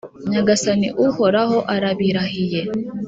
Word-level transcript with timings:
Nyagasani 0.31 0.87
Uhoraho 1.07 1.57
arabirahiye, 1.75 2.61